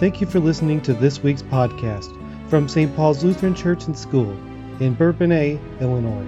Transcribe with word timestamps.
Thank 0.00 0.22
you 0.22 0.26
for 0.26 0.40
listening 0.40 0.80
to 0.84 0.94
this 0.94 1.22
week's 1.22 1.42
podcast 1.42 2.08
from 2.48 2.70
St. 2.70 2.96
Paul's 2.96 3.22
Lutheran 3.22 3.54
Church 3.54 3.84
and 3.84 3.94
School 3.94 4.30
in 4.80 4.94
Bourbonnais, 4.94 5.58
Illinois. 5.78 6.26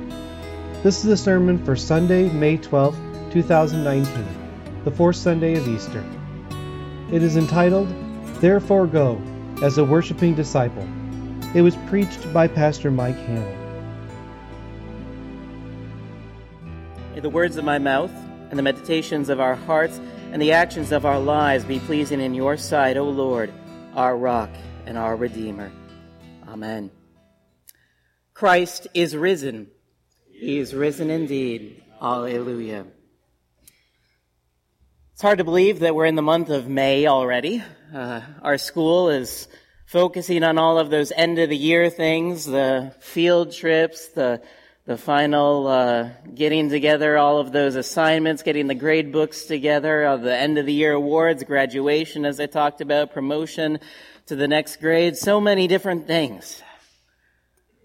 This 0.83 1.03
is 1.03 1.07
a 1.07 1.17
sermon 1.17 1.65
for 1.65 1.75
Sunday, 1.75 2.29
May 2.29 2.59
12, 2.59 2.95
2019, 3.33 4.83
the 4.85 4.91
fourth 4.91 5.17
Sunday 5.17 5.57
of 5.57 5.67
Easter. 5.67 6.05
It 7.11 7.23
is 7.23 7.39
entitled, 7.39 7.89
Therefore 8.43 8.87
Go, 8.87 9.19
as 9.63 9.79
a 9.79 9.85
Worshipping 9.87 10.35
Disciple. 10.35 10.87
It 11.55 11.63
was 11.63 11.77
preached 11.89 12.31
by 12.31 12.49
Pastor 12.49 12.91
Mike 12.91 13.17
Hamill. 13.17 13.57
May 17.15 17.21
the 17.21 17.31
words 17.31 17.57
of 17.57 17.65
my 17.65 17.79
mouth 17.79 18.13
and 18.51 18.59
the 18.59 18.63
meditations 18.63 19.31
of 19.31 19.41
our 19.41 19.55
hearts 19.55 19.99
and 20.31 20.43
the 20.43 20.53
actions 20.53 20.93
of 20.93 21.07
our 21.07 21.19
lives 21.19 21.65
be 21.65 21.79
pleasing 21.79 22.21
in 22.21 22.35
your 22.35 22.59
sight, 22.59 22.99
O 22.99 23.05
Lord, 23.05 23.51
our 23.95 24.17
rock 24.17 24.51
and 24.87 24.97
our 24.97 25.17
Redeemer. 25.17 25.71
Amen. 26.49 26.91
Christ 28.35 28.87
is 28.95 29.17
risen. 29.17 29.69
He 30.31 30.59
is 30.59 30.75
risen 30.75 31.11
indeed. 31.11 31.83
Alleluia. 32.01 32.87
It's 35.13 35.23
hard 35.23 35.39
to 35.39 35.45
believe 35.45 35.81
that 35.81 35.95
we're 35.95 36.07
in 36.07 36.17
the 36.17 36.23
month 36.23 36.51
of 36.51 36.67
May 36.67 37.07
already. 37.07 37.63
Uh, 37.95 38.23
our 38.43 38.59
school 38.59 39.11
is 39.11 39.47
focusing 39.87 40.43
on 40.43 40.59
all 40.59 40.79
of 40.79 40.91
those 40.91 41.13
end 41.13 41.39
of 41.39 41.51
the 41.51 41.57
year 41.57 41.91
things, 41.91 42.47
the 42.47 42.95
field 43.01 43.53
trips, 43.53 44.09
the 44.09 44.43
the 44.93 44.99
final 44.99 45.69
uh, 45.69 46.11
getting 46.35 46.69
together 46.69 47.17
all 47.17 47.39
of 47.39 47.51
those 47.51 47.77
assignments, 47.77 48.43
getting 48.43 48.67
the 48.67 48.75
grade 48.75 49.11
books 49.11 49.45
together, 49.45 50.05
uh, 50.05 50.19
the 50.19 50.37
end 50.37 50.59
of 50.59 50.67
the 50.67 50.73
year 50.75 50.93
awards, 50.93 51.43
graduation, 51.45 52.27
as 52.27 52.39
I 52.39 52.45
talked 52.45 52.83
about, 52.83 53.15
promotion 53.15 53.79
to 54.27 54.37
the 54.37 54.47
next 54.47 54.83
grade, 54.83 55.17
so 55.17 55.41
many 55.41 55.67
different 55.67 56.07
things. 56.07 56.63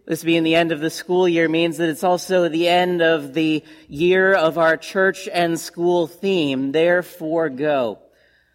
This 0.06 0.22
being 0.22 0.44
the 0.44 0.56
end 0.56 0.74
of 0.74 0.82
the 0.82 0.90
school 0.90 1.30
year 1.30 1.48
means 1.48 1.78
that 1.78 1.88
it's 1.88 2.04
also 2.04 2.50
the 2.50 2.68
end 2.68 3.02
of 3.02 3.34
the 3.34 3.64
year 3.88 4.34
of 4.34 4.58
our 4.58 4.76
church 4.76 5.30
and 5.32 5.58
school 5.58 6.08
theme, 6.08 6.74
therefore 6.74 7.48
go. 7.48 8.00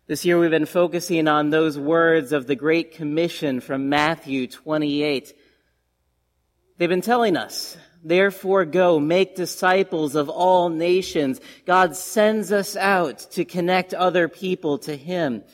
This 0.09 0.27
year 0.27 0.39
we've 0.39 0.51
been 0.51 0.67
focusing 0.67 1.27
on 1.27 1.49
those 1.49 1.79
words 1.79 2.33
of 2.33 2.47
the 2.47 2.57
Great 2.57 2.93
Commission 2.93 3.61
from 3.61 3.89
Matthew 3.89 4.47
28. 4.47 5.33
They've 6.77 6.87
been 6.87 7.01
telling 7.01 7.39
us 7.39 7.79
Therefore 8.03 8.65
go, 8.65 8.99
make 8.99 9.37
disciples 9.37 10.15
of 10.15 10.29
all 10.29 10.69
nations. 10.69 11.41
God 11.67 11.97
sends 11.97 12.51
us 12.51 12.77
out 12.77 13.19
to 13.33 13.45
connect 13.45 13.95
other 13.95 14.29
people 14.29 14.79
to 14.79 14.97
Him. 14.97 15.45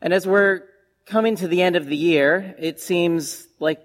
And 0.00 0.12
as 0.12 0.26
we're 0.26 0.62
coming 1.06 1.36
to 1.36 1.48
the 1.48 1.62
end 1.62 1.76
of 1.76 1.86
the 1.86 1.96
year, 1.96 2.54
it 2.58 2.80
seems 2.80 3.46
like 3.58 3.80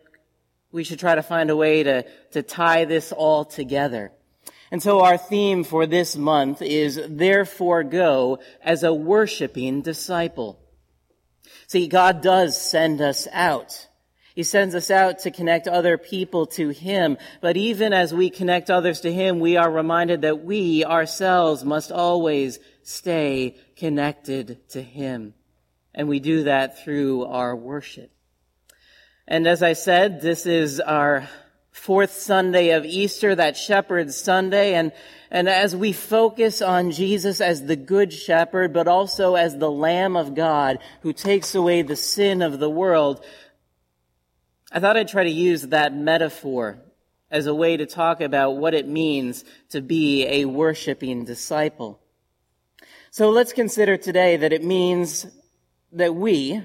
we 0.71 0.83
should 0.83 0.99
try 0.99 1.15
to 1.15 1.23
find 1.23 1.49
a 1.49 1.55
way 1.55 1.83
to, 1.83 2.05
to 2.31 2.43
tie 2.43 2.85
this 2.85 3.11
all 3.11 3.45
together. 3.45 4.11
And 4.71 4.81
so 4.81 5.01
our 5.01 5.17
theme 5.17 5.63
for 5.63 5.85
this 5.85 6.15
month 6.15 6.61
is 6.61 6.99
therefore 7.07 7.83
go 7.83 8.39
as 8.61 8.83
a 8.83 8.93
worshiping 8.93 9.81
disciple. 9.81 10.59
See, 11.67 11.87
God 11.87 12.21
does 12.21 12.59
send 12.59 12.99
us 13.01 13.27
out. 13.31 13.87
He 14.35 14.43
sends 14.43 14.73
us 14.73 14.89
out 14.89 15.19
to 15.19 15.31
connect 15.31 15.67
other 15.67 15.97
people 15.97 16.47
to 16.47 16.69
Him. 16.69 17.17
But 17.41 17.55
even 17.55 17.93
as 17.93 18.13
we 18.13 18.29
connect 18.29 18.71
others 18.71 19.01
to 19.01 19.13
Him, 19.13 19.39
we 19.39 19.57
are 19.57 19.69
reminded 19.69 20.21
that 20.21 20.43
we 20.43 20.83
ourselves 20.83 21.63
must 21.63 21.91
always 21.91 22.59
stay 22.81 23.55
connected 23.75 24.67
to 24.69 24.81
Him. 24.81 25.33
And 25.93 26.07
we 26.07 26.19
do 26.19 26.43
that 26.43 26.83
through 26.83 27.25
our 27.25 27.55
worship. 27.55 28.11
And 29.27 29.47
as 29.47 29.61
I 29.61 29.73
said, 29.73 30.21
this 30.21 30.45
is 30.45 30.79
our 30.79 31.29
fourth 31.71 32.13
Sunday 32.13 32.69
of 32.71 32.85
Easter, 32.85 33.35
that 33.35 33.57
Shepherd's 33.57 34.15
Sunday. 34.15 34.73
And, 34.75 34.91
and 35.31 35.47
as 35.47 35.75
we 35.75 35.91
focus 35.91 36.61
on 36.61 36.91
Jesus 36.91 37.41
as 37.41 37.65
the 37.65 37.75
Good 37.75 38.13
Shepherd, 38.13 38.73
but 38.73 38.87
also 38.87 39.35
as 39.35 39.57
the 39.57 39.71
Lamb 39.71 40.15
of 40.15 40.35
God 40.35 40.79
who 41.01 41.13
takes 41.13 41.55
away 41.55 41.81
the 41.81 41.95
sin 41.95 42.41
of 42.41 42.59
the 42.59 42.69
world, 42.69 43.23
I 44.75 44.79
thought 44.79 44.97
I'd 44.97 45.07
try 45.07 45.23
to 45.23 45.29
use 45.29 45.61
that 45.67 45.93
metaphor 45.93 46.79
as 47.29 47.45
a 47.45 47.53
way 47.53 47.77
to 47.77 47.85
talk 47.85 48.21
about 48.21 48.57
what 48.57 48.73
it 48.73 48.87
means 48.87 49.45
to 49.69 49.81
be 49.81 50.25
a 50.25 50.45
worshiping 50.45 51.25
disciple. 51.25 51.99
So 53.11 53.29
let's 53.29 53.53
consider 53.53 53.97
today 53.97 54.35
that 54.37 54.51
it 54.51 54.63
means 54.63 55.27
that 55.91 56.15
we, 56.15 56.63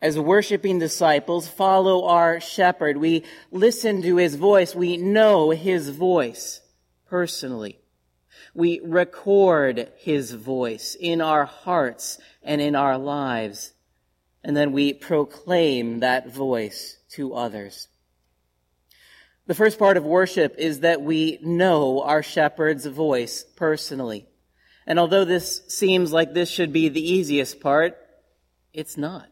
as 0.00 0.18
worshiping 0.18 0.78
disciples, 0.78 1.46
follow 1.46 2.06
our 2.06 2.40
shepherd. 2.40 2.96
We 2.96 3.24
listen 3.50 4.00
to 4.00 4.16
his 4.16 4.36
voice. 4.36 4.74
We 4.74 4.96
know 4.96 5.50
his 5.50 5.90
voice 5.90 6.62
personally. 7.06 7.78
We 8.54 8.80
record 8.82 9.92
his 9.98 10.32
voice 10.32 10.96
in 10.98 11.20
our 11.20 11.44
hearts 11.44 12.18
and 12.42 12.62
in 12.62 12.74
our 12.74 12.96
lives. 12.96 13.74
And 14.42 14.56
then 14.56 14.72
we 14.72 14.94
proclaim 14.94 16.00
that 16.00 16.32
voice 16.32 16.96
to 17.16 17.34
others. 17.34 17.88
The 19.46 19.54
first 19.54 19.78
part 19.78 19.96
of 19.96 20.04
worship 20.04 20.56
is 20.58 20.80
that 20.80 21.02
we 21.02 21.38
know 21.42 22.02
our 22.02 22.22
shepherd's 22.22 22.86
voice 22.86 23.44
personally. 23.56 24.26
And 24.86 24.98
although 24.98 25.24
this 25.24 25.62
seems 25.68 26.12
like 26.12 26.32
this 26.32 26.50
should 26.50 26.72
be 26.72 26.88
the 26.88 27.12
easiest 27.12 27.60
part, 27.60 27.96
it's 28.72 28.96
not. 28.96 29.28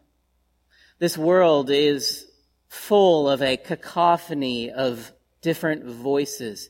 This 0.99 1.17
world 1.17 1.69
is 1.69 2.25
full 2.67 3.29
of 3.29 3.41
a 3.41 3.57
cacophony 3.57 4.71
of 4.71 5.11
different 5.41 5.85
voices. 5.85 6.69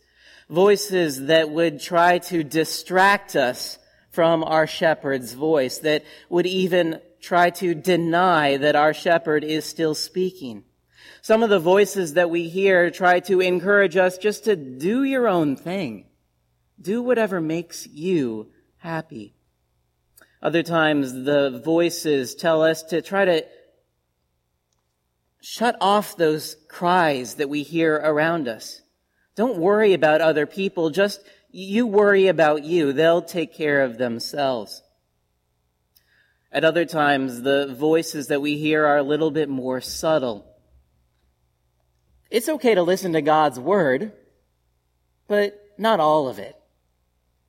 Voices 0.50 1.28
that 1.28 1.50
would 1.50 1.80
try 1.80 2.18
to 2.20 2.44
distract 2.44 3.36
us 3.36 3.78
from 4.12 4.44
our 4.44 4.68
shepherd's 4.68 5.34
voice, 5.34 5.80
that 5.80 6.04
would 6.30 6.46
even 6.46 7.00
try 7.22 7.50
to 7.50 7.74
deny 7.74 8.58
that 8.58 8.76
our 8.76 8.94
shepherd 8.94 9.44
is 9.44 9.66
still 9.66 9.96
speaking. 9.96 10.65
Some 11.26 11.42
of 11.42 11.50
the 11.50 11.58
voices 11.58 12.14
that 12.14 12.30
we 12.30 12.50
hear 12.50 12.92
try 12.92 13.20
to 13.22 13.42
encourage 13.42 13.98
us 13.98 14.20
just 14.20 14.44
to 14.44 14.56
do 14.56 15.04
your 15.04 15.28
own 15.28 15.56
thing. 15.56 16.06
Do 16.80 17.02
whatever 17.02 17.42
makes 17.42 17.88
you 17.88 18.52
happy. 18.78 19.34
Other 20.40 20.62
times 20.62 21.24
the 21.24 21.64
voices 21.66 22.36
tell 22.36 22.62
us 22.62 22.84
to 22.84 23.02
try 23.02 23.26
to 23.26 23.44
shut 25.42 25.76
off 25.82 26.16
those 26.16 26.58
cries 26.70 27.34
that 27.38 27.50
we 27.50 27.64
hear 27.64 27.96
around 27.96 28.48
us. 28.48 28.84
Don't 29.36 29.58
worry 29.58 29.94
about 29.94 30.22
other 30.22 30.46
people. 30.46 30.92
Just 30.92 31.22
you 31.50 31.88
worry 31.88 32.28
about 32.28 32.66
you. 32.66 32.94
They'll 32.94 33.24
take 33.24 33.56
care 33.56 33.82
of 33.82 33.98
themselves. 33.98 34.84
At 36.52 36.66
other 36.66 36.86
times, 36.86 37.42
the 37.42 37.74
voices 37.76 38.28
that 38.28 38.44
we 38.44 38.60
hear 38.60 38.86
are 38.86 38.98
a 38.98 39.02
little 39.02 39.32
bit 39.32 39.50
more 39.50 39.82
subtle. 39.82 40.52
It's 42.30 42.50
okay 42.50 42.76
to 42.76 42.84
listen 42.84 43.14
to 43.14 43.22
God's 43.22 43.60
word, 43.60 44.12
but 45.28 45.74
not 45.78 46.00
all 46.00 46.28
of 46.28 46.40
it. 46.40 46.56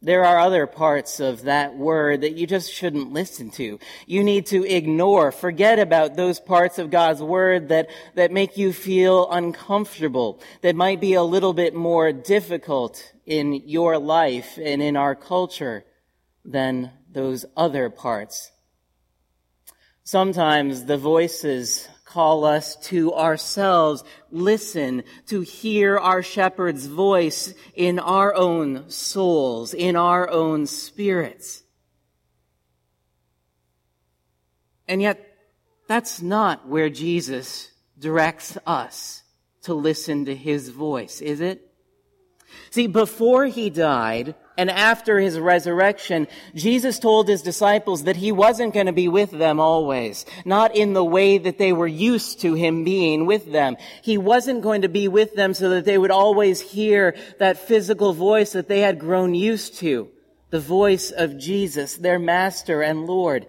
There 0.03 0.25
are 0.25 0.39
other 0.39 0.67
parts 0.67 1.21
of 1.21 1.43
that 1.43 1.77
word 1.77 2.21
that 2.21 2.37
you 2.37 2.47
just 2.47 2.73
shouldn't 2.73 3.13
listen 3.13 3.51
to. 3.53 3.81
You 4.07 4.23
need 4.23 4.47
to 4.47 4.63
ignore, 4.65 5.33
forget 5.33 5.79
about 5.79 6.17
those 6.17 6.39
parts 6.39 6.79
of 6.79 6.91
God's 6.91 7.23
word 7.23 7.71
that, 7.71 7.89
that 8.15 8.31
make 8.31 8.59
you 8.59 8.73
feel 8.73 9.29
uncomfortable, 9.31 10.41
that 10.61 10.77
might 10.77 11.01
be 11.01 11.15
a 11.15 11.23
little 11.23 11.55
bit 11.55 11.75
more 11.75 12.13
difficult 12.13 13.13
in 13.25 13.55
your 13.67 13.99
life 13.99 14.59
and 14.63 14.83
in 14.83 14.97
our 14.97 15.15
culture 15.15 15.85
than 16.45 16.93
those 17.11 17.47
other 17.57 17.89
parts. 17.89 18.53
Sometimes 20.05 20.85
the 20.85 20.99
voices 20.99 21.89
call 22.17 22.47
us 22.47 22.77
to 22.77 23.13
ourselves, 23.13 24.03
listen, 24.31 25.05
to 25.27 25.43
hear 25.43 25.99
our 25.99 26.23
shepherd's 26.23 26.87
voice 26.87 27.53
in 27.75 27.99
our 27.99 28.35
own 28.35 28.89
souls, 28.89 29.75
in 29.75 29.97
our 29.97 30.27
own 30.31 30.67
spirits. 30.67 31.63
And 34.89 35.03
yet, 35.03 35.29
that's 35.89 36.23
not 36.23 36.67
where 36.67 36.89
Jesus 36.89 37.71
directs 37.99 38.57
us 38.67 39.23
to 39.65 39.75
listen 39.75 40.25
to 40.25 40.35
his 40.35 40.71
voice, 40.71 41.21
is 41.21 41.43
it? 41.43 41.71
See, 42.71 42.87
before 42.87 43.45
he 43.45 43.69
died, 43.69 44.35
and 44.57 44.71
after 44.71 45.19
his 45.19 45.39
resurrection, 45.39 46.29
Jesus 46.55 46.99
told 46.99 47.29
his 47.29 47.43
disciples 47.43 48.05
that 48.05 48.17
he 48.17 48.33
wasn't 48.33 48.73
going 48.73 48.87
to 48.87 48.93
be 48.93 49.09
with 49.09 49.31
them 49.31 49.61
always, 49.61 50.25
not 50.45 50.75
in 50.75 50.95
the 50.95 51.05
way 51.05 51.37
that 51.37 51.59
they 51.59 51.73
were 51.73 51.87
used 51.87 52.41
to 52.41 52.55
him 52.55 52.83
being 52.83 53.27
with 53.27 53.53
them. 53.53 53.77
He 54.03 54.17
wasn't 54.17 54.63
going 54.63 54.83
to 54.83 54.89
be 54.89 55.09
with 55.09 55.35
them 55.35 55.53
so 55.53 55.71
that 55.71 55.85
they 55.85 55.99
would 55.99 56.11
always 56.11 56.61
hear 56.61 57.17
that 57.39 57.59
physical 57.59 58.15
voice 58.15 58.53
that 58.53 58.69
they 58.69 58.81
had 58.81 58.99
grown 58.99 59.35
used 59.35 59.79
to, 59.81 60.09
the 60.51 60.61
voice 60.61 61.11
of 61.11 61.39
Jesus, 61.39 61.97
their 61.97 62.19
master 62.19 62.83
and 62.83 63.07
Lord. 63.07 63.47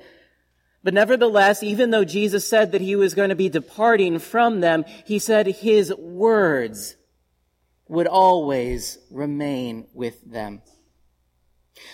But 0.84 0.94
nevertheless, 0.94 1.64
even 1.64 1.92
though 1.92 2.06
Jesus 2.06 2.48
said 2.48 2.74
that 2.74 2.82
he 2.82 2.96
was 2.96 3.14
going 3.14 3.30
to 3.30 3.36
be 3.36 3.50
departing 3.50 4.20
from 4.20 4.60
them, 4.60 4.84
he 5.06 5.20
said 5.20 5.48
his 5.48 5.94
words 5.96 6.96
would 7.88 8.08
always 8.08 8.98
remain 9.10 9.88
with 9.94 10.22
them. 10.30 10.62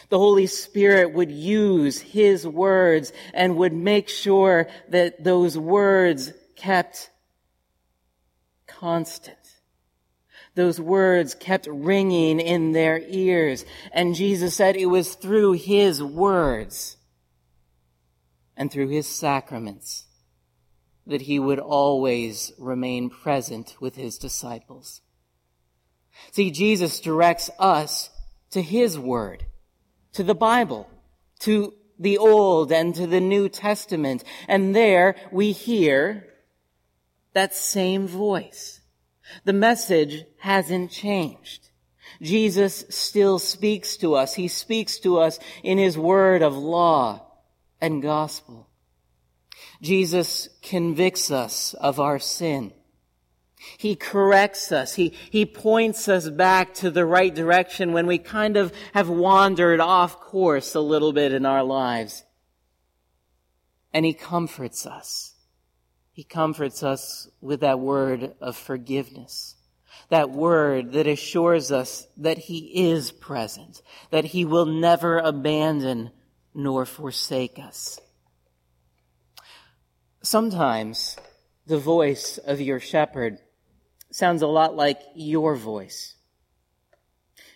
The 0.09 0.17
Holy 0.17 0.47
Spirit 0.47 1.13
would 1.13 1.31
use 1.31 1.99
His 1.99 2.45
words 2.45 3.11
and 3.33 3.57
would 3.57 3.73
make 3.73 4.09
sure 4.09 4.67
that 4.89 5.23
those 5.23 5.57
words 5.57 6.33
kept 6.55 7.09
constant. 8.67 9.37
Those 10.55 10.79
words 10.79 11.33
kept 11.33 11.67
ringing 11.67 12.39
in 12.39 12.73
their 12.73 12.99
ears. 12.99 13.65
And 13.91 14.13
Jesus 14.15 14.55
said 14.55 14.75
it 14.75 14.85
was 14.85 15.15
through 15.15 15.53
His 15.53 16.03
words 16.03 16.97
and 18.55 18.71
through 18.71 18.89
His 18.89 19.07
sacraments 19.07 20.05
that 21.07 21.21
He 21.21 21.39
would 21.39 21.59
always 21.59 22.53
remain 22.59 23.09
present 23.09 23.75
with 23.79 23.95
His 23.95 24.17
disciples. 24.17 25.01
See, 26.31 26.51
Jesus 26.51 26.99
directs 26.99 27.49
us 27.57 28.11
to 28.51 28.61
His 28.61 28.99
Word 28.99 29.45
to 30.13 30.23
the 30.23 30.35
Bible, 30.35 30.89
to 31.39 31.73
the 31.99 32.17
Old 32.17 32.71
and 32.71 32.95
to 32.95 33.07
the 33.07 33.19
New 33.19 33.49
Testament. 33.49 34.23
And 34.47 34.75
there 34.75 35.15
we 35.31 35.51
hear 35.51 36.27
that 37.33 37.55
same 37.55 38.07
voice. 38.07 38.81
The 39.45 39.53
message 39.53 40.25
hasn't 40.39 40.91
changed. 40.91 41.69
Jesus 42.21 42.85
still 42.89 43.39
speaks 43.39 43.97
to 43.97 44.15
us. 44.15 44.35
He 44.35 44.47
speaks 44.47 44.99
to 44.99 45.19
us 45.19 45.39
in 45.63 45.77
his 45.77 45.97
word 45.97 46.41
of 46.41 46.55
law 46.55 47.25
and 47.81 48.01
gospel. 48.01 48.69
Jesus 49.81 50.49
convicts 50.61 51.31
us 51.31 51.73
of 51.73 51.99
our 51.99 52.19
sin. 52.19 52.73
He 53.77 53.95
corrects 53.95 54.71
us. 54.71 54.95
He, 54.95 55.13
he 55.29 55.45
points 55.45 56.07
us 56.07 56.29
back 56.29 56.73
to 56.75 56.91
the 56.91 57.05
right 57.05 57.33
direction 57.33 57.93
when 57.93 58.07
we 58.07 58.17
kind 58.17 58.57
of 58.57 58.73
have 58.93 59.09
wandered 59.09 59.79
off 59.79 60.19
course 60.19 60.75
a 60.75 60.79
little 60.79 61.13
bit 61.13 61.33
in 61.33 61.45
our 61.45 61.63
lives. 61.63 62.23
And 63.93 64.05
He 64.05 64.13
comforts 64.13 64.85
us. 64.85 65.35
He 66.11 66.23
comforts 66.23 66.83
us 66.83 67.29
with 67.41 67.61
that 67.61 67.79
word 67.79 68.33
of 68.39 68.55
forgiveness. 68.55 69.55
That 70.09 70.29
word 70.29 70.93
that 70.93 71.07
assures 71.07 71.71
us 71.71 72.07
that 72.17 72.37
He 72.37 72.91
is 72.91 73.11
present, 73.11 73.81
that 74.11 74.25
He 74.25 74.45
will 74.45 74.65
never 74.65 75.19
abandon 75.19 76.11
nor 76.53 76.85
forsake 76.85 77.57
us. 77.59 77.99
Sometimes 80.21 81.17
the 81.65 81.77
voice 81.77 82.37
of 82.37 82.61
your 82.61 82.79
shepherd 82.79 83.39
sounds 84.13 84.43
a 84.43 84.47
lot 84.47 84.75
like 84.75 85.01
your 85.15 85.55
voice. 85.55 86.15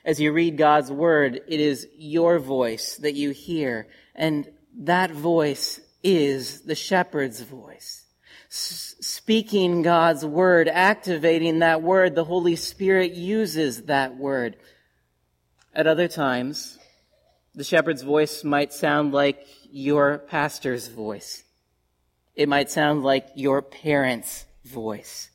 As 0.03 0.19
you 0.19 0.31
read 0.31 0.57
God's 0.57 0.91
word, 0.91 1.41
it 1.47 1.59
is 1.59 1.87
your 1.97 2.39
voice 2.39 2.95
that 2.97 3.13
you 3.13 3.31
hear, 3.31 3.87
and 4.15 4.49
that 4.79 5.11
voice 5.11 5.79
is 6.01 6.61
the 6.61 6.75
shepherd's 6.75 7.41
voice. 7.41 8.05
Speaking 8.49 9.81
God's 9.81 10.25
word, 10.25 10.67
activating 10.67 11.59
that 11.59 11.81
word, 11.83 12.15
the 12.15 12.23
Holy 12.23 12.55
Spirit 12.55 13.13
uses 13.13 13.83
that 13.83 14.15
word. 14.17 14.55
At 15.75 15.85
other 15.85 16.07
times, 16.07 16.79
the 17.53 17.63
shepherd's 17.63 18.01
voice 18.01 18.43
might 18.43 18.73
sound 18.73 19.13
like 19.13 19.45
your 19.69 20.19
pastor's 20.19 20.87
voice. 20.87 21.43
It 22.35 22.49
might 22.49 22.71
sound 22.71 23.03
like 23.03 23.27
your 23.35 23.61
parents' 23.61 24.45
voice 24.63 25.29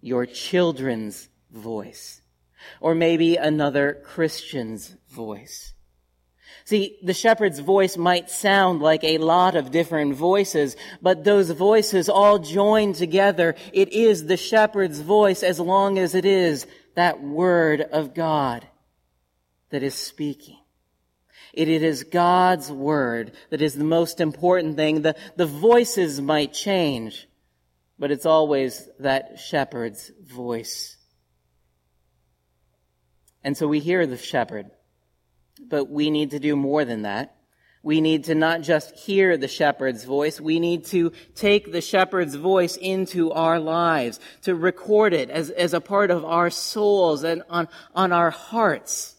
your 0.00 0.26
children's 0.26 1.28
voice, 1.50 2.22
or 2.80 2.94
maybe 2.94 3.36
another 3.36 4.02
Christian's 4.04 4.96
voice. 5.10 5.74
See, 6.64 6.98
the 7.02 7.14
shepherd's 7.14 7.58
voice 7.58 7.96
might 7.96 8.30
sound 8.30 8.80
like 8.80 9.02
a 9.02 9.18
lot 9.18 9.56
of 9.56 9.70
different 9.70 10.14
voices, 10.14 10.76
but 11.02 11.24
those 11.24 11.50
voices 11.50 12.08
all 12.08 12.38
joined 12.38 12.94
together, 12.96 13.54
it 13.72 13.92
is 13.92 14.26
the 14.26 14.36
shepherd's 14.36 15.00
voice 15.00 15.42
as 15.42 15.58
long 15.58 15.98
as 15.98 16.14
it 16.14 16.24
is 16.24 16.66
that 16.94 17.22
word 17.22 17.80
of 17.80 18.14
God 18.14 18.66
that 19.70 19.82
is 19.82 19.94
speaking. 19.94 20.58
It, 21.52 21.68
it 21.68 21.82
is 21.82 22.04
God's 22.04 22.70
word 22.70 23.32
that 23.50 23.62
is 23.62 23.74
the 23.74 23.84
most 23.84 24.20
important 24.20 24.76
thing. 24.76 25.02
The, 25.02 25.16
the 25.36 25.46
voices 25.46 26.20
might 26.20 26.52
change, 26.52 27.26
but 28.00 28.10
it's 28.10 28.24
always 28.24 28.88
that 28.98 29.38
shepherd's 29.38 30.10
voice. 30.24 30.96
And 33.44 33.54
so 33.56 33.68
we 33.68 33.78
hear 33.78 34.06
the 34.06 34.16
shepherd, 34.16 34.70
but 35.60 35.90
we 35.90 36.10
need 36.10 36.30
to 36.30 36.40
do 36.40 36.56
more 36.56 36.86
than 36.86 37.02
that. 37.02 37.36
We 37.82 38.00
need 38.00 38.24
to 38.24 38.34
not 38.34 38.62
just 38.62 38.94
hear 38.94 39.36
the 39.36 39.48
shepherd's 39.48 40.04
voice, 40.04 40.40
we 40.40 40.60
need 40.60 40.86
to 40.86 41.12
take 41.34 41.72
the 41.72 41.80
shepherd's 41.82 42.34
voice 42.34 42.76
into 42.76 43.32
our 43.32 43.60
lives, 43.60 44.18
to 44.42 44.54
record 44.54 45.12
it 45.12 45.28
as, 45.28 45.50
as 45.50 45.74
a 45.74 45.80
part 45.80 46.10
of 46.10 46.24
our 46.24 46.50
souls 46.50 47.22
and 47.22 47.42
on, 47.50 47.68
on 47.94 48.12
our 48.12 48.30
hearts. 48.30 49.14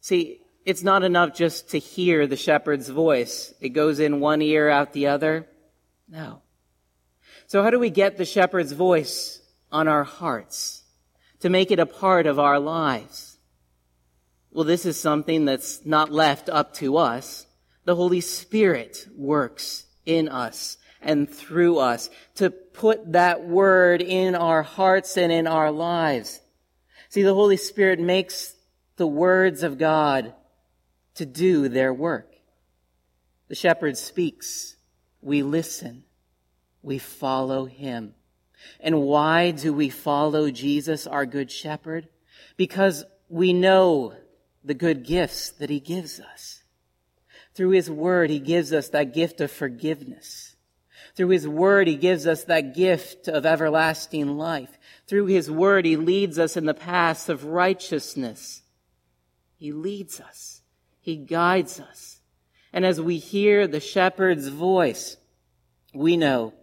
See, 0.00 0.40
it's 0.64 0.82
not 0.82 1.04
enough 1.04 1.34
just 1.34 1.70
to 1.70 1.78
hear 1.78 2.26
the 2.26 2.36
shepherd's 2.36 2.88
voice. 2.90 3.54
It 3.60 3.70
goes 3.70 3.98
in 3.98 4.20
one 4.20 4.42
ear, 4.42 4.68
out 4.68 4.92
the 4.92 5.06
other. 5.06 5.46
No. 6.06 6.42
So 7.48 7.62
how 7.62 7.70
do 7.70 7.78
we 7.78 7.88
get 7.88 8.18
the 8.18 8.26
shepherd's 8.26 8.72
voice 8.72 9.40
on 9.72 9.88
our 9.88 10.04
hearts 10.04 10.82
to 11.40 11.48
make 11.48 11.70
it 11.70 11.78
a 11.78 11.86
part 11.86 12.26
of 12.26 12.38
our 12.38 12.60
lives? 12.60 13.38
Well, 14.50 14.66
this 14.66 14.84
is 14.84 15.00
something 15.00 15.46
that's 15.46 15.84
not 15.86 16.12
left 16.12 16.50
up 16.50 16.74
to 16.74 16.98
us. 16.98 17.46
The 17.86 17.96
Holy 17.96 18.20
Spirit 18.20 19.08
works 19.16 19.86
in 20.04 20.28
us 20.28 20.76
and 21.00 21.26
through 21.28 21.78
us 21.78 22.10
to 22.34 22.50
put 22.50 23.12
that 23.12 23.46
word 23.46 24.02
in 24.02 24.34
our 24.34 24.62
hearts 24.62 25.16
and 25.16 25.32
in 25.32 25.46
our 25.46 25.70
lives. 25.70 26.40
See, 27.08 27.22
the 27.22 27.32
Holy 27.32 27.56
Spirit 27.56 27.98
makes 27.98 28.54
the 28.96 29.06
words 29.06 29.62
of 29.62 29.78
God 29.78 30.34
to 31.14 31.24
do 31.24 31.70
their 31.70 31.94
work. 31.94 32.30
The 33.48 33.54
shepherd 33.54 33.96
speaks. 33.96 34.76
We 35.22 35.42
listen 35.42 36.04
we 36.88 36.98
follow 36.98 37.66
him. 37.66 38.14
And 38.80 39.02
why 39.02 39.52
do 39.52 39.72
we 39.72 39.90
follow 39.90 40.50
Jesus, 40.50 41.06
our 41.06 41.26
good 41.26 41.50
shepherd? 41.52 42.08
Because 42.56 43.04
we 43.28 43.52
know 43.52 44.14
the 44.64 44.74
good 44.74 45.04
gifts 45.04 45.50
that 45.50 45.70
he 45.70 45.78
gives 45.78 46.18
us. 46.18 46.62
Through 47.54 47.70
his 47.70 47.90
word, 47.90 48.30
he 48.30 48.40
gives 48.40 48.72
us 48.72 48.88
that 48.88 49.14
gift 49.14 49.40
of 49.40 49.50
forgiveness. 49.50 50.56
Through 51.14 51.28
his 51.28 51.46
word, 51.46 51.88
he 51.88 51.96
gives 51.96 52.26
us 52.26 52.44
that 52.44 52.74
gift 52.74 53.28
of 53.28 53.44
everlasting 53.44 54.38
life. 54.38 54.78
Through 55.06 55.26
his 55.26 55.50
word, 55.50 55.84
he 55.84 55.96
leads 55.96 56.38
us 56.38 56.56
in 56.56 56.64
the 56.64 56.74
paths 56.74 57.28
of 57.28 57.44
righteousness. 57.44 58.62
He 59.56 59.72
leads 59.72 60.20
us. 60.20 60.62
He 61.00 61.16
guides 61.16 61.80
us. 61.80 62.20
And 62.72 62.86
as 62.86 63.00
we 63.00 63.18
hear 63.18 63.66
the 63.66 63.80
shepherd's 63.80 64.48
voice, 64.48 65.16
we 65.92 66.16
know 66.16 66.54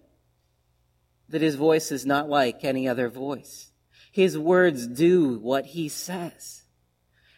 that 1.30 1.42
his 1.42 1.56
voice 1.56 1.92
is 1.92 2.06
not 2.06 2.30
like 2.30 2.64
any 2.64 2.88
other 2.88 3.10
voice. 3.10 3.72
His 4.12 4.38
words 4.38 4.88
do 4.88 5.40
what 5.40 5.66
he 5.66 5.90
says. 5.90 6.64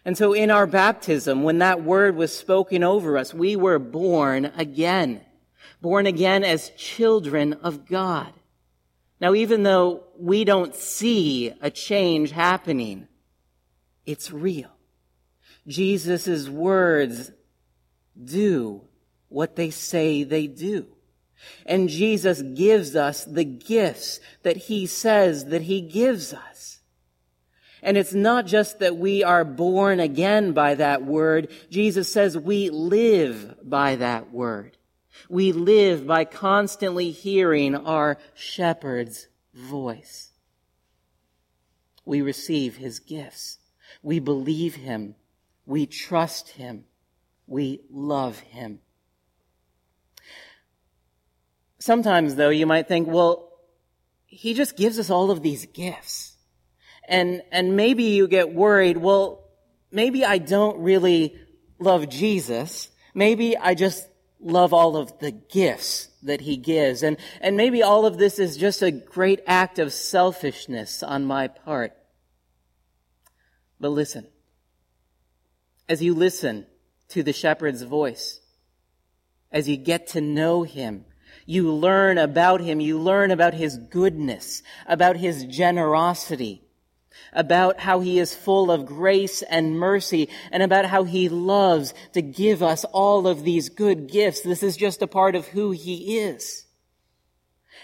And 0.06 0.18
so 0.18 0.34
in 0.34 0.52
our 0.52 0.68
baptism, 0.68 1.44
when 1.44 1.58
that 1.60 1.84
word 1.84 2.16
was 2.16 2.36
spoken 2.36 2.84
over 2.84 3.18
us, 3.18 3.34
we 3.34 3.56
were 3.56 3.80
born 3.80 4.46
again. 4.58 5.22
Born 5.82 6.06
again 6.06 6.44
as 6.44 6.70
children 6.72 7.54
of 7.54 7.86
God. 7.86 8.32
Now, 9.20 9.34
even 9.34 9.64
though 9.64 10.04
we 10.18 10.44
don't 10.44 10.76
see 10.76 11.52
a 11.62 11.72
change 11.72 12.32
happening, 12.32 13.08
it's 14.06 14.32
real. 14.32 14.70
Jesus' 15.68 16.48
words 16.48 17.32
do 18.24 18.82
what 19.28 19.56
they 19.56 19.70
say 19.70 20.24
they 20.24 20.48
do. 20.48 20.88
And 21.66 21.90
Jesus 21.90 22.42
gives 22.42 22.96
us 22.96 23.26
the 23.26 23.44
gifts 23.44 24.20
that 24.44 24.58
he 24.58 24.86
says 24.88 25.46
that 25.46 25.64
he 25.64 25.82
gives 25.82 26.34
us. 26.34 26.80
And 27.82 27.96
it's 27.96 28.14
not 28.14 28.46
just 28.46 28.80
that 28.80 28.98
we 28.98 29.24
are 29.24 29.46
born 29.46 30.00
again 30.00 30.54
by 30.54 30.76
that 30.76 31.04
word. 31.04 31.50
Jesus 31.70 32.12
says 32.12 32.38
we 32.38 32.70
live 32.70 33.56
by 33.64 33.96
that 33.98 34.32
word. 34.32 34.78
We 35.30 35.52
live 35.52 36.08
by 36.08 36.26
constantly 36.26 37.12
hearing 37.12 37.76
our 37.76 38.18
shepherd's 38.34 39.28
voice. 39.54 40.32
We 42.06 42.22
receive 42.22 42.78
his 42.78 43.00
gifts. 43.00 43.60
We 44.02 44.20
believe 44.20 44.76
him. 44.76 45.16
We 45.66 45.86
trust 45.86 46.50
him. 46.50 46.86
We 47.46 47.82
love 47.90 48.40
him. 48.40 48.80
Sometimes 51.80 52.36
though, 52.36 52.50
you 52.50 52.66
might 52.66 52.88
think, 52.88 53.08
well, 53.08 53.48
he 54.26 54.54
just 54.54 54.76
gives 54.76 55.00
us 55.00 55.10
all 55.10 55.32
of 55.32 55.42
these 55.42 55.66
gifts. 55.66 56.36
And, 57.08 57.42
and 57.52 57.76
maybe 57.76 58.04
you 58.04 58.28
get 58.28 58.54
worried, 58.54 58.98
well, 58.98 59.46
maybe 59.92 60.26
I 60.26 60.38
don't 60.38 60.80
really 60.80 61.36
love 61.80 62.10
Jesus. 62.10 62.90
Maybe 63.14 63.58
I 63.58 63.74
just 63.74 64.08
love 64.40 64.74
all 64.74 64.98
of 64.98 65.18
the 65.20 65.32
gifts 65.32 66.10
that 66.24 66.42
he 66.42 66.58
gives. 66.58 67.04
And, 67.04 67.18
and 67.42 67.56
maybe 67.56 67.82
all 67.82 68.06
of 68.06 68.18
this 68.18 68.40
is 68.40 68.58
just 68.58 68.82
a 68.82 68.92
great 68.92 69.40
act 69.48 69.80
of 69.80 69.94
selfishness 69.94 71.02
on 71.02 71.26
my 71.26 71.48
part. 71.48 71.94
But 73.80 73.90
listen, 73.90 74.28
as 75.88 76.02
you 76.04 76.14
listen 76.14 76.66
to 77.10 77.24
the 77.24 77.34
shepherd's 77.34 77.84
voice, 77.84 78.42
as 79.52 79.70
you 79.70 79.78
get 79.78 80.08
to 80.08 80.22
know 80.22 80.64
him, 80.64 81.06
you 81.48 81.72
learn 81.74 82.18
about 82.18 82.60
him, 82.60 82.80
you 82.82 83.00
learn 83.00 83.32
about 83.32 83.54
his 83.56 83.78
goodness, 83.78 84.62
about 84.86 85.16
his 85.16 85.46
generosity, 85.46 86.62
about 87.32 87.80
how 87.80 88.02
he 88.02 88.20
is 88.20 88.36
full 88.36 88.70
of 88.70 88.86
grace 88.86 89.42
and 89.44 89.80
mercy, 89.80 90.30
and 90.52 90.62
about 90.62 90.86
how 90.86 91.06
he 91.06 91.30
loves 91.30 91.94
to 92.12 92.22
give 92.22 92.62
us 92.62 92.84
all 92.92 93.28
of 93.28 93.44
these 93.44 93.70
good 93.70 94.12
gifts. 94.12 94.42
This 94.42 94.62
is 94.62 94.76
just 94.76 95.02
a 95.02 95.08
part 95.08 95.36
of 95.36 95.48
who 95.48 95.72
he 95.72 96.20
is. 96.20 96.66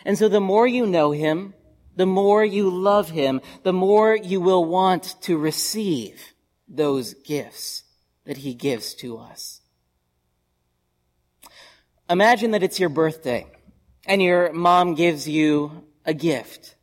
And 0.06 0.18
so 0.18 0.28
the 0.28 0.42
more 0.42 0.68
you 0.68 0.86
know 0.86 1.12
him, 1.12 1.54
the 1.96 2.06
more 2.06 2.44
you 2.44 2.70
love 2.70 3.12
him, 3.12 3.40
the 3.64 3.74
more 3.74 4.14
you 4.14 4.42
will 4.42 4.66
want 4.66 5.16
to 5.22 5.38
receive 5.38 6.34
those 6.68 7.14
gifts 7.14 7.84
that 8.26 8.38
he 8.38 8.54
gives 8.54 8.94
to 8.96 9.18
us. 9.18 9.62
Imagine 12.14 12.52
that 12.52 12.62
it's 12.62 12.80
your 12.80 12.90
birthday 12.90 13.48
and 14.06 14.22
your 14.22 14.54
mom 14.54 14.94
gives 14.94 15.28
you 15.28 15.84
a 16.06 16.14
gift. 16.14 16.76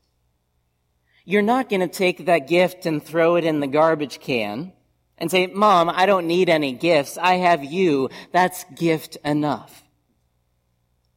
You're 1.24 1.40
not 1.40 1.68
going 1.68 1.82
to 1.82 1.86
take 1.86 2.26
that 2.26 2.48
gift 2.48 2.84
and 2.84 3.00
throw 3.00 3.36
it 3.36 3.44
in 3.44 3.60
the 3.60 3.68
garbage 3.68 4.18
can 4.18 4.72
and 5.18 5.30
say, 5.30 5.46
Mom, 5.46 5.88
I 5.88 6.06
don't 6.06 6.26
need 6.26 6.48
any 6.48 6.72
gifts. 6.72 7.16
I 7.16 7.34
have 7.34 7.62
you. 7.62 8.10
That's 8.32 8.64
gift 8.74 9.18
enough. 9.24 9.84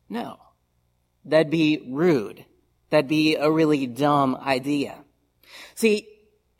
No. 0.07 0.37
That'd 1.25 1.49
be 1.49 1.83
rude. 1.89 2.45
That'd 2.91 3.07
be 3.07 3.35
a 3.35 3.49
really 3.49 3.87
dumb 3.87 4.35
idea. 4.35 5.03
See, 5.73 6.07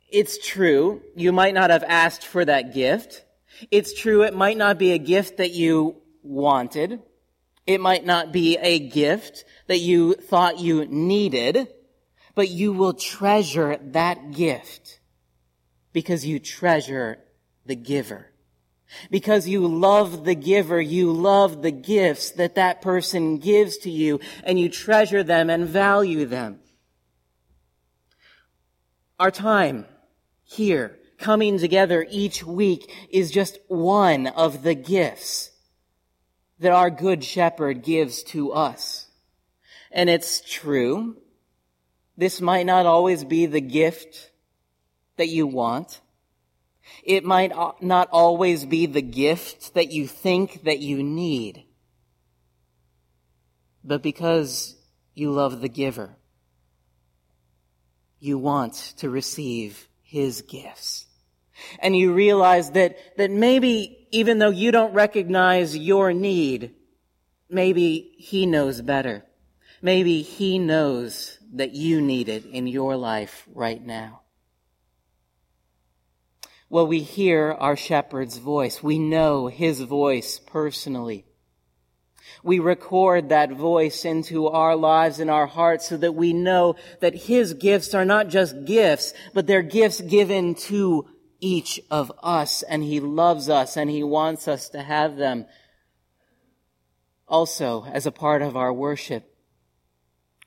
it's 0.09 0.43
true. 0.43 1.03
You 1.15 1.31
might 1.31 1.53
not 1.53 1.69
have 1.69 1.83
asked 1.83 2.25
for 2.25 2.43
that 2.45 2.73
gift. 2.73 3.23
It's 3.69 3.93
true. 3.93 4.23
It 4.23 4.33
might 4.33 4.57
not 4.57 4.79
be 4.79 4.93
a 4.93 4.97
gift 4.97 5.37
that 5.37 5.51
you 5.51 6.01
wanted. 6.23 6.99
It 7.65 7.79
might 7.79 8.05
not 8.05 8.31
be 8.31 8.57
a 8.57 8.79
gift 8.79 9.45
that 9.67 9.79
you 9.79 10.15
thought 10.15 10.59
you 10.59 10.85
needed, 10.85 11.69
but 12.35 12.49
you 12.49 12.73
will 12.73 12.93
treasure 12.93 13.77
that 13.81 14.31
gift 14.31 14.99
because 15.93 16.25
you 16.25 16.39
treasure 16.39 17.19
the 17.65 17.75
giver. 17.75 18.31
Because 19.09 19.47
you 19.47 19.65
love 19.67 20.25
the 20.25 20.35
giver, 20.35 20.79
you 20.81 21.11
love 21.11 21.61
the 21.61 21.71
gifts 21.71 22.31
that 22.31 22.55
that 22.55 22.81
person 22.81 23.37
gives 23.37 23.77
to 23.77 23.89
you, 23.89 24.19
and 24.43 24.59
you 24.59 24.69
treasure 24.69 25.23
them 25.23 25.49
and 25.49 25.67
value 25.67 26.25
them. 26.25 26.59
Our 29.19 29.31
time 29.31 29.85
here, 30.43 30.99
coming 31.17 31.57
together 31.57 32.05
each 32.09 32.43
week, 32.43 32.91
is 33.09 33.31
just 33.31 33.57
one 33.67 34.27
of 34.27 34.63
the 34.63 34.75
gifts 34.75 35.52
that 36.63 36.71
our 36.71 36.89
good 36.89 37.23
shepherd 37.23 37.83
gives 37.83 38.23
to 38.23 38.53
us. 38.53 39.07
And 39.91 40.09
it's 40.09 40.41
true. 40.41 41.17
This 42.17 42.41
might 42.41 42.65
not 42.65 42.85
always 42.85 43.23
be 43.23 43.45
the 43.45 43.61
gift 43.61 44.31
that 45.17 45.27
you 45.27 45.45
want. 45.45 45.99
It 47.03 47.23
might 47.23 47.51
not 47.81 48.09
always 48.11 48.65
be 48.65 48.85
the 48.85 49.01
gift 49.01 49.73
that 49.73 49.91
you 49.91 50.07
think 50.07 50.63
that 50.63 50.79
you 50.79 51.03
need. 51.03 51.65
But 53.83 54.01
because 54.01 54.75
you 55.13 55.31
love 55.31 55.61
the 55.61 55.69
giver, 55.69 56.15
you 58.19 58.37
want 58.37 58.73
to 58.97 59.09
receive 59.09 59.87
his 60.01 60.41
gifts. 60.43 61.07
And 61.79 61.95
you 61.95 62.13
realize 62.13 62.71
that, 62.71 62.97
that 63.17 63.31
maybe 63.31 64.02
even 64.13 64.37
though 64.37 64.51
you 64.51 64.71
don't 64.71 64.93
recognize 64.93 65.75
your 65.75 66.13
need, 66.13 66.75
maybe 67.49 68.13
he 68.19 68.45
knows 68.45 68.79
better. 68.79 69.25
Maybe 69.81 70.21
he 70.21 70.59
knows 70.59 71.39
that 71.55 71.73
you 71.73 71.99
need 71.99 72.29
it 72.29 72.45
in 72.45 72.67
your 72.67 72.95
life 72.95 73.47
right 73.55 73.83
now. 73.83 74.21
Well, 76.69 76.85
we 76.85 76.99
hear 76.99 77.53
our 77.53 77.75
shepherd's 77.75 78.37
voice. 78.37 78.83
We 78.83 78.99
know 78.99 79.47
his 79.47 79.81
voice 79.81 80.39
personally. 80.39 81.25
We 82.43 82.59
record 82.59 83.29
that 83.29 83.51
voice 83.51 84.05
into 84.05 84.47
our 84.47 84.75
lives 84.75 85.19
and 85.19 85.31
our 85.31 85.47
hearts 85.47 85.89
so 85.89 85.97
that 85.97 86.13
we 86.13 86.33
know 86.33 86.75
that 86.99 87.15
his 87.15 87.55
gifts 87.55 87.95
are 87.95 88.05
not 88.05 88.27
just 88.27 88.65
gifts, 88.65 89.13
but 89.33 89.47
they're 89.47 89.63
gifts 89.63 90.01
given 90.01 90.53
to 90.69 91.07
each 91.43 91.81
of 91.91 92.11
us 92.23 92.63
and 92.63 92.83
he 92.83 92.99
loves 92.99 93.49
us 93.49 93.75
and 93.75 93.89
he 93.89 94.03
wants 94.03 94.47
us 94.47 94.69
to 94.69 94.81
have 94.81 95.17
them. 95.17 95.45
Also, 97.27 97.85
as 97.85 98.05
a 98.05 98.11
part 98.11 98.41
of 98.41 98.55
our 98.55 98.71
worship, 98.71 99.35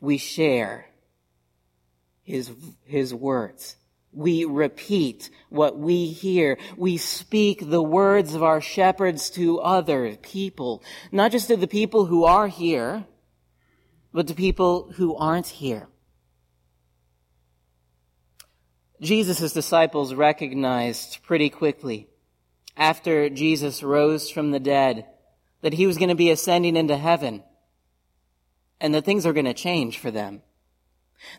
we 0.01 0.17
share 0.17 0.87
his, 2.23 2.51
his 2.85 3.15
words. 3.15 3.77
We 4.13 4.47
repeat 4.47 5.29
what 5.51 5.79
we 5.79 6.07
hear. 6.07 6.57
We 6.77 6.97
speak 6.97 7.69
the 7.69 7.83
words 7.83 8.35
of 8.35 8.43
our 8.43 8.63
shepherds 8.63 9.29
to 9.31 9.61
other 9.61 10.17
people, 10.17 10.83
not 11.13 11.33
just 11.33 11.49
to 11.49 11.57
the 11.57 11.67
people 11.67 12.07
who 12.07 12.25
are 12.25 12.49
here, 12.49 13.05
but 14.15 14.27
to 14.29 14.35
people 14.35 14.93
who 14.97 15.15
aren't 15.17 15.49
here. 15.49 15.89
Jesus' 19.01 19.53
disciples 19.53 20.15
recognized 20.15 21.23
pretty 21.23 21.51
quickly 21.51 22.09
after 22.77 23.29
Jesus 23.29 23.83
rose 23.83 24.31
from 24.31 24.51
the 24.51 24.61
dead 24.61 25.07
that 25.63 25.75
he 25.75 25.87
was 25.87 25.99
going 25.99 26.09
to 26.09 26.15
be 26.15 26.31
ascending 26.31 26.77
into 26.77 26.97
heaven 26.97 27.43
and 28.81 28.95
that 28.95 29.05
things 29.05 29.27
are 29.27 29.33
going 29.33 29.47
to 29.47 29.55
change 29.55 29.99
for 29.99 30.11
them. 30.11 30.43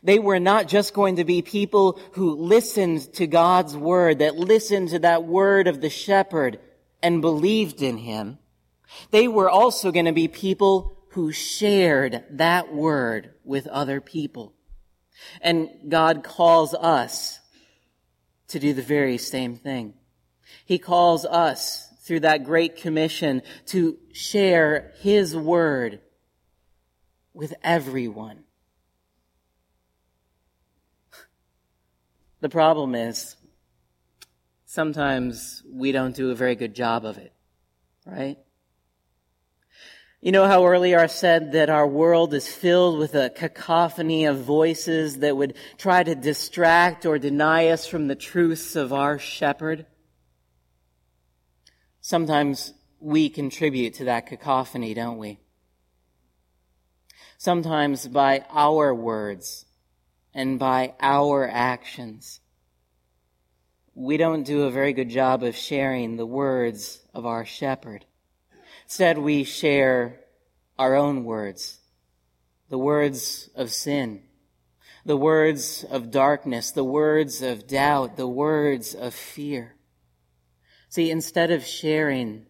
They 0.04 0.20
were 0.20 0.40
not 0.40 0.68
just 0.68 0.94
going 0.94 1.18
to 1.18 1.24
be 1.24 1.42
people 1.42 2.00
who 2.14 2.36
listened 2.36 3.14
to 3.14 3.28
God's 3.28 3.78
word, 3.78 4.20
that 4.20 4.36
listened 4.36 4.90
to 4.90 5.00
that 5.00 5.24
word 5.24 5.68
of 5.68 5.82
the 5.82 5.90
shepherd 5.90 6.60
and 7.02 7.22
believed 7.22 7.82
in 7.82 7.98
him. 7.98 8.40
They 9.12 9.28
were 9.28 9.50
also 9.50 9.92
going 9.92 10.06
to 10.06 10.14
be 10.14 10.28
people 10.28 10.98
who 11.12 11.32
shared 11.32 12.24
that 12.32 12.74
word 12.74 13.34
with 13.44 13.68
other 13.68 14.02
people. 14.02 14.54
And 15.42 15.70
God 15.90 16.24
calls 16.24 16.74
us 16.74 17.40
to 18.50 18.60
do 18.60 18.74
the 18.74 18.82
very 18.82 19.18
same 19.18 19.56
thing. 19.56 19.94
He 20.66 20.80
calls 20.80 21.26
us 21.26 21.88
through 22.02 22.22
that 22.22 22.46
great 22.46 22.78
commission 22.78 23.42
to 23.68 23.98
share 24.14 24.94
His 25.00 25.36
word 25.36 26.00
with 27.34 27.54
everyone. 27.64 28.44
The 32.40 32.50
problem 32.50 32.96
is, 32.96 33.36
sometimes 34.66 35.64
we 35.70 35.92
don't 35.92 36.16
do 36.16 36.32
a 36.32 36.36
very 36.36 36.56
good 36.56 36.76
job 36.76 37.04
of 37.04 37.18
it, 37.18 37.34
right? 38.06 38.38
You 40.20 40.32
know 40.32 40.48
how 40.48 40.66
earlier 40.66 41.00
I 41.00 41.06
said 41.06 41.52
that 41.52 41.70
our 41.70 41.86
world 41.86 42.34
is 42.34 42.48
filled 42.48 42.98
with 42.98 43.14
a 43.14 43.30
cacophony 43.30 44.26
of 44.26 44.40
voices 44.40 45.20
that 45.20 45.38
would 45.38 45.56
try 45.78 46.02
to 46.02 46.16
distract 46.16 47.06
or 47.06 47.20
deny 47.20 47.68
us 47.68 47.86
from 47.86 48.08
the 48.08 48.16
truths 48.16 48.76
of 48.76 48.92
our 48.92 49.20
shepherd? 49.20 49.86
Sometimes 52.02 52.74
we 53.00 53.30
contribute 53.30 53.94
to 53.96 54.06
that 54.06 54.26
cacophony, 54.26 54.96
don't 54.96 55.20
we? 55.20 55.40
Sometimes 57.38 58.08
by 58.08 58.44
our 58.50 58.96
words 58.96 59.66
and 60.34 60.58
by 60.58 60.96
our 61.00 61.48
actions. 61.48 62.40
We 63.94 64.18
don't 64.18 64.44
do 64.44 64.64
a 64.64 64.72
very 64.72 64.94
good 64.94 65.10
job 65.10 65.44
of 65.44 65.56
sharing 65.56 66.18
the 66.18 66.26
words 66.26 67.02
of 67.14 67.28
our 67.28 67.46
shepherd. 67.46 68.07
Instead, 68.88 69.18
we 69.18 69.44
share 69.44 70.22
our 70.80 70.96
own 70.96 71.26
words, 71.26 71.80
the 72.70 72.78
words 72.78 73.50
of 73.54 73.70
sin, 73.70 74.24
the 75.04 75.18
words 75.18 75.84
of 75.92 76.10
darkness, 76.10 76.72
the 76.72 76.86
words 76.86 77.42
of 77.42 77.68
doubt, 77.68 78.16
the 78.16 78.30
words 78.30 78.96
of 78.96 79.14
fear. 79.14 79.76
See, 80.88 81.12
instead 81.12 81.52
of 81.52 81.66
sharing 81.66 82.46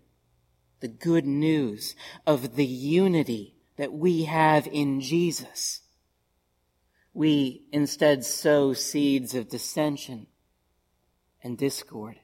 the 0.79 0.88
good 0.88 1.25
news 1.25 1.96
of 2.27 2.56
the 2.56 2.67
unity 2.67 3.56
that 3.77 3.91
we 3.91 4.25
have 4.25 4.67
in 4.67 5.01
Jesus, 5.01 5.82
we 7.15 7.63
instead 7.72 8.24
sow 8.24 8.74
seeds 8.74 9.34
of 9.34 9.50
dissension 9.50 10.27
and 11.44 11.58
discord. 11.58 12.20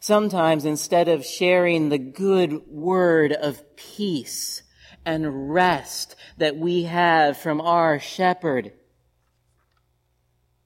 Sometimes 0.00 0.64
instead 0.64 1.08
of 1.08 1.24
sharing 1.24 1.88
the 1.88 1.98
good 1.98 2.66
word 2.68 3.32
of 3.32 3.76
peace 3.76 4.62
and 5.04 5.52
rest 5.52 6.16
that 6.38 6.56
we 6.56 6.84
have 6.84 7.36
from 7.36 7.60
our 7.60 7.98
shepherd, 7.98 8.72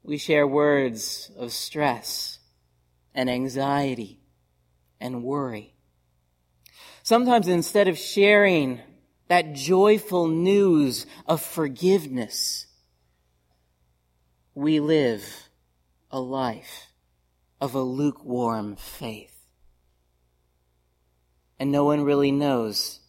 we 0.03 0.19
share 0.19 0.47
words 0.47 1.31
of 1.37 1.53
stress 1.53 2.39
and 3.15 3.29
anxiety 3.29 4.21
and 5.01 5.23
worry. 5.23 5.75
Sometimes 7.03 7.49
instead 7.49 7.89
of 7.89 7.99
sharing 7.99 8.81
that 9.29 9.55
joyful 9.55 10.29
news 10.29 11.07
of 11.27 11.41
forgiveness, 11.41 12.67
we 14.55 14.81
live 14.81 15.49
a 16.11 16.21
life 16.21 16.90
of 17.61 17.75
a 17.75 17.83
lukewarm 17.83 18.77
faith. 18.77 19.37
And 21.59 21.71
no 21.71 21.85
one 21.85 22.05
really 22.05 22.33
knows 22.33 23.01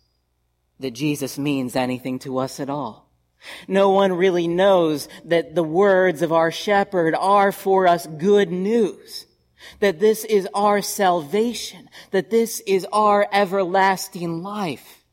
that 0.80 0.92
Jesus 0.92 1.38
means 1.38 1.76
anything 1.76 2.20
to 2.20 2.38
us 2.38 2.60
at 2.60 2.70
all. 2.70 3.10
No 3.68 3.92
one 3.92 4.14
really 4.14 4.48
knows 4.48 5.08
that 5.26 5.56
the 5.56 5.64
words 5.64 6.22
of 6.22 6.32
our 6.32 6.52
shepherd 6.52 7.16
are 7.16 7.52
for 7.52 7.88
us 7.88 8.06
good 8.06 8.52
news. 8.52 9.26
That 9.80 10.00
this 10.00 10.26
is 10.26 10.48
our 10.54 10.82
salvation. 10.82 11.90
That 12.12 12.30
this 12.30 12.60
is 12.68 12.86
our 12.92 13.28
everlasting 13.32 14.44
life. 14.44 15.04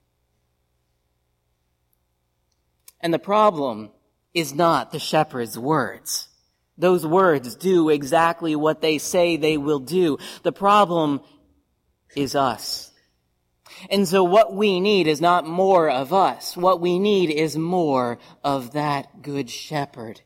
And 3.01 3.15
the 3.15 3.19
problem 3.19 3.91
is 4.35 4.55
not 4.55 4.91
the 4.91 4.99
shepherd's 4.99 5.59
words. 5.59 6.28
Those 6.79 7.05
words 7.05 7.57
do 7.57 7.89
exactly 7.89 8.55
what 8.55 8.81
they 8.81 8.99
say 8.99 9.37
they 9.37 9.59
will 9.59 9.81
do. 9.81 10.19
The 10.45 10.53
problem 10.53 11.21
is 12.15 12.37
us. 12.37 12.93
And 13.91 14.07
so 14.07 14.23
what 14.23 14.55
we 14.55 14.81
need 14.81 15.09
is 15.09 15.21
not 15.21 15.45
more 15.45 15.91
of 15.91 16.13
us. 16.13 16.57
What 16.57 16.81
we 16.81 16.99
need 16.99 17.31
is 17.31 17.57
more 17.57 18.19
of 18.45 18.73
that 18.73 19.23
good 19.23 19.51
shepherd. 19.51 20.21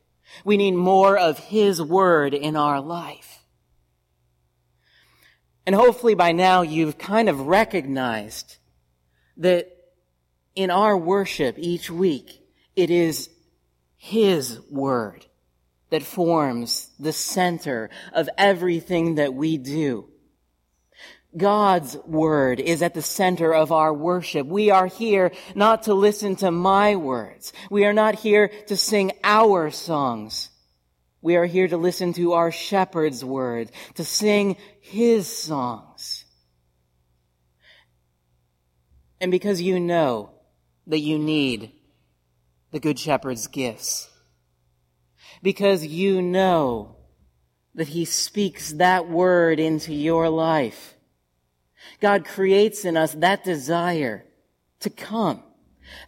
We 0.45 0.59
need 0.59 0.73
more 0.73 1.19
of 1.19 1.39
his 1.39 1.81
word 1.81 2.35
in 2.35 2.55
our 2.57 2.81
life. 2.81 3.41
And 5.67 5.75
hopefully 5.75 6.15
by 6.15 6.33
now 6.33 6.63
you've 6.63 6.99
kind 6.99 7.29
of 7.29 7.47
recognized 7.47 8.57
that 9.39 9.69
in 10.55 10.71
our 10.71 10.97
worship 10.97 11.59
each 11.59 11.91
week, 11.91 12.31
it 12.77 12.91
is 12.91 13.31
his 13.97 14.61
word 14.71 15.27
that 15.93 16.03
forms 16.03 16.89
the 16.99 17.13
center 17.13 17.91
of 18.15 18.27
everything 18.39 19.17
that 19.17 19.35
we 19.35 19.59
do. 19.59 20.09
God's 21.37 21.99
word 22.07 22.61
is 22.61 22.81
at 22.81 22.95
the 22.95 23.03
center 23.03 23.53
of 23.53 23.73
our 23.73 23.93
worship. 23.93 24.47
We 24.47 24.71
are 24.71 24.87
here 24.87 25.33
not 25.55 25.83
to 25.83 25.93
listen 25.93 26.35
to 26.37 26.51
my 26.51 26.97
words. 26.97 27.53
We 27.71 27.85
are 27.85 27.93
not 27.93 28.15
here 28.15 28.51
to 28.69 28.77
sing 28.77 29.13
our 29.23 29.71
songs. 29.71 30.49
We 31.21 31.37
are 31.37 31.45
here 31.45 31.69
to 31.69 31.77
listen 31.77 32.15
to 32.15 32.33
our 32.33 32.51
shepherd's 32.51 33.23
word, 33.23 33.71
to 33.97 34.05
sing 34.05 34.57
his 34.81 35.27
songs. 35.27 36.25
And 39.21 39.31
because 39.31 39.61
you 39.61 39.79
know 39.79 40.31
that 40.87 41.01
you 41.01 41.19
need 41.19 41.73
the 42.71 42.81
good 42.81 42.99
shepherd's 42.99 43.47
gifts, 43.47 44.09
because 45.43 45.85
you 45.85 46.23
know 46.23 46.97
that 47.75 47.89
he 47.89 48.05
speaks 48.05 48.73
that 48.73 49.09
word 49.09 49.59
into 49.59 49.93
your 49.93 50.29
life, 50.29 50.95
God 52.01 52.25
creates 52.25 52.85
in 52.85 52.97
us 52.97 53.15
that 53.15 53.45
desire 53.45 54.25
to 54.81 54.91
come, 54.91 55.43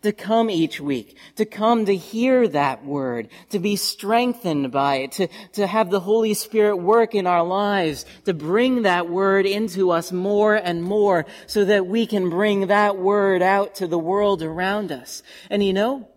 to 0.02 0.12
come 0.12 0.50
each 0.50 0.80
week, 0.80 1.16
to 1.36 1.44
come 1.44 1.86
to 1.86 1.96
hear 1.96 2.46
that 2.48 2.84
word, 2.84 3.28
to 3.50 3.58
be 3.58 3.76
strengthened 3.76 4.70
by 4.70 4.96
it, 4.96 5.12
to, 5.12 5.28
to 5.52 5.66
have 5.66 5.90
the 5.90 6.00
Holy 6.00 6.34
Spirit 6.34 6.76
work 6.76 7.14
in 7.14 7.26
our 7.26 7.44
lives, 7.44 8.04
to 8.24 8.34
bring 8.34 8.82
that 8.82 9.08
word 9.08 9.46
into 9.46 9.90
us 9.90 10.12
more 10.12 10.54
and 10.54 10.82
more 10.82 11.26
so 11.46 11.64
that 11.64 11.86
we 11.86 12.06
can 12.06 12.30
bring 12.30 12.68
that 12.68 12.98
word 12.98 13.42
out 13.42 13.76
to 13.76 13.86
the 13.86 13.98
world 13.98 14.42
around 14.42 14.92
us. 14.92 15.22
And 15.50 15.64
you 15.64 15.72
know, 15.72 16.08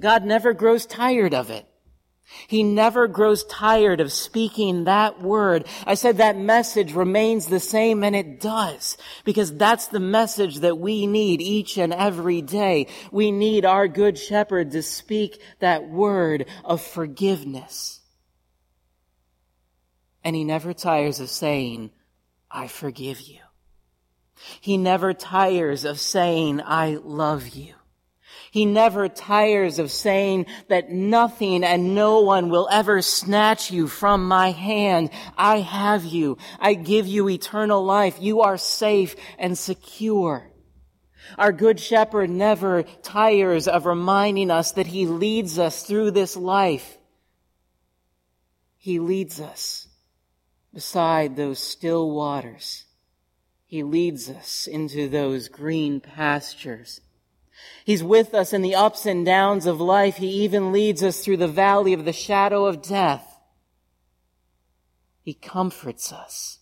God 0.00 0.24
never 0.24 0.52
grows 0.52 0.86
tired 0.86 1.34
of 1.34 1.50
it. 1.50 1.66
He 2.48 2.62
never 2.62 3.06
grows 3.06 3.44
tired 3.44 4.00
of 4.00 4.12
speaking 4.12 4.84
that 4.84 5.22
word. 5.22 5.66
I 5.86 5.94
said 5.94 6.16
that 6.16 6.36
message 6.36 6.92
remains 6.92 7.46
the 7.46 7.60
same 7.60 8.02
and 8.02 8.16
it 8.16 8.40
does 8.40 8.96
because 9.24 9.56
that's 9.56 9.86
the 9.88 10.00
message 10.00 10.56
that 10.56 10.78
we 10.78 11.06
need 11.06 11.40
each 11.40 11.78
and 11.78 11.94
every 11.94 12.42
day. 12.42 12.88
We 13.12 13.30
need 13.30 13.64
our 13.64 13.86
good 13.86 14.18
shepherd 14.18 14.72
to 14.72 14.82
speak 14.82 15.40
that 15.60 15.88
word 15.88 16.46
of 16.64 16.82
forgiveness. 16.82 18.00
And 20.24 20.34
he 20.34 20.42
never 20.42 20.74
tires 20.74 21.20
of 21.20 21.30
saying, 21.30 21.92
I 22.50 22.66
forgive 22.66 23.20
you. 23.20 23.38
He 24.60 24.76
never 24.76 25.14
tires 25.14 25.84
of 25.84 26.00
saying, 26.00 26.60
I 26.60 26.98
love 27.02 27.48
you. 27.50 27.74
He 28.56 28.64
never 28.64 29.06
tires 29.10 29.78
of 29.78 29.90
saying 29.90 30.46
that 30.68 30.90
nothing 30.90 31.62
and 31.62 31.94
no 31.94 32.20
one 32.20 32.48
will 32.48 32.66
ever 32.72 33.02
snatch 33.02 33.70
you 33.70 33.86
from 33.86 34.26
my 34.26 34.50
hand. 34.50 35.10
I 35.36 35.58
have 35.58 36.06
you. 36.06 36.38
I 36.58 36.72
give 36.72 37.06
you 37.06 37.28
eternal 37.28 37.84
life. 37.84 38.16
You 38.18 38.40
are 38.40 38.56
safe 38.56 39.14
and 39.38 39.58
secure. 39.58 40.50
Our 41.36 41.52
good 41.52 41.78
shepherd 41.78 42.30
never 42.30 42.84
tires 43.02 43.68
of 43.68 43.84
reminding 43.84 44.50
us 44.50 44.72
that 44.72 44.86
he 44.86 45.04
leads 45.04 45.58
us 45.58 45.82
through 45.82 46.12
this 46.12 46.34
life. 46.34 46.96
He 48.78 49.00
leads 49.00 49.38
us 49.38 49.86
beside 50.72 51.36
those 51.36 51.58
still 51.58 52.10
waters. 52.10 52.86
He 53.66 53.82
leads 53.82 54.30
us 54.30 54.66
into 54.66 55.10
those 55.10 55.48
green 55.48 56.00
pastures. 56.00 57.02
He's 57.84 58.02
with 58.02 58.34
us 58.34 58.52
in 58.52 58.62
the 58.62 58.74
ups 58.74 59.06
and 59.06 59.24
downs 59.24 59.66
of 59.66 59.80
life. 59.80 60.16
He 60.16 60.28
even 60.44 60.72
leads 60.72 61.02
us 61.02 61.20
through 61.20 61.36
the 61.38 61.48
valley 61.48 61.92
of 61.92 62.04
the 62.04 62.12
shadow 62.12 62.66
of 62.66 62.82
death. 62.82 63.38
He 65.22 65.34
comforts 65.34 66.12
us. 66.12 66.58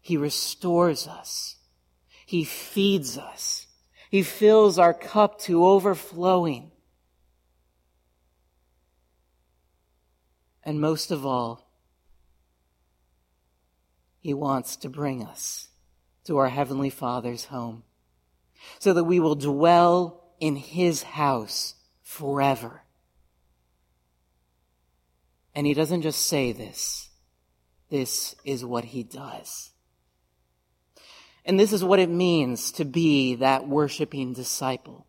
He 0.00 0.16
restores 0.16 1.06
us. 1.06 1.56
He 2.26 2.44
feeds 2.44 3.18
us. 3.18 3.66
He 4.10 4.22
fills 4.22 4.78
our 4.78 4.94
cup 4.94 5.40
to 5.40 5.64
overflowing. 5.64 6.70
And 10.62 10.80
most 10.80 11.10
of 11.10 11.26
all, 11.26 11.70
He 14.20 14.32
wants 14.32 14.76
to 14.76 14.88
bring 14.88 15.24
us 15.24 15.68
to 16.24 16.38
our 16.38 16.48
Heavenly 16.48 16.90
Father's 16.90 17.46
home 17.46 17.82
so 18.78 18.92
that 18.92 19.04
we 19.04 19.20
will 19.20 19.34
dwell 19.34 20.24
in 20.40 20.56
his 20.56 21.02
house 21.02 21.74
forever. 22.02 22.82
And 25.54 25.66
he 25.66 25.74
doesn't 25.74 26.02
just 26.02 26.26
say 26.26 26.52
this. 26.52 27.08
This 27.90 28.34
is 28.44 28.64
what 28.64 28.84
he 28.84 29.02
does. 29.02 29.70
And 31.44 31.58
this 31.60 31.72
is 31.72 31.84
what 31.84 31.98
it 31.98 32.10
means 32.10 32.72
to 32.72 32.84
be 32.84 33.36
that 33.36 33.68
worshiping 33.68 34.32
disciple. 34.32 35.06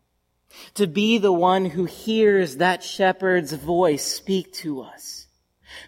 To 0.74 0.86
be 0.86 1.18
the 1.18 1.32
one 1.32 1.66
who 1.66 1.84
hears 1.84 2.56
that 2.56 2.82
shepherd's 2.82 3.52
voice 3.52 4.04
speak 4.04 4.52
to 4.54 4.82
us. 4.82 5.26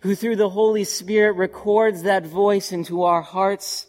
Who 0.02 0.14
through 0.14 0.37
the 0.37 0.50
Holy 0.50 0.85
Spirit 0.85 1.37
records 1.37 2.02
that 2.02 2.26
voice 2.26 2.72
into 2.72 3.04
our 3.04 3.22
hearts 3.22 3.87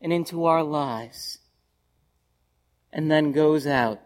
and 0.00 0.12
into 0.12 0.44
our 0.44 0.62
lives 0.62 1.39
and 2.92 3.10
then 3.10 3.32
goes 3.32 3.66
out 3.66 4.00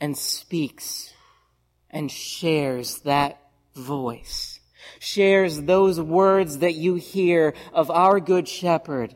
and 0.00 0.16
speaks 0.16 1.12
and 1.90 2.10
shares 2.10 2.98
that 3.00 3.40
voice, 3.74 4.60
shares 4.98 5.62
those 5.62 6.00
words 6.00 6.58
that 6.58 6.74
you 6.74 6.94
hear 6.94 7.54
of 7.72 7.90
our 7.90 8.20
good 8.20 8.48
shepherd 8.48 9.14